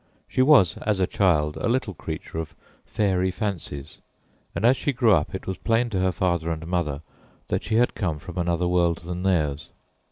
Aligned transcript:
She 0.27 0.41
was, 0.41 0.77
as 0.77 0.99
a 0.99 1.05
child, 1.05 1.57
a 1.57 1.69
little 1.69 1.93
creature 1.93 2.39
of 2.39 2.55
fairy 2.87 3.29
fancies, 3.29 3.99
and 4.55 4.65
as 4.65 4.75
she 4.75 4.93
grew 4.93 5.11
up 5.13 5.35
it 5.35 5.45
was 5.45 5.57
plain 5.59 5.91
to 5.91 5.99
her 5.99 6.11
father 6.11 6.49
and 6.49 6.65
mother 6.65 7.01
that 7.49 7.61
she 7.61 7.75
had 7.75 7.93
come 7.93 8.17
from 8.17 8.39
another 8.39 8.67
world 8.67 9.01
than 9.03 9.21
theirs. 9.21 9.69